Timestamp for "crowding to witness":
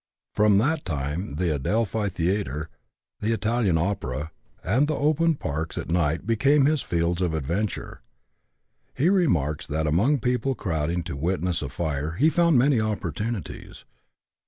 10.55-11.61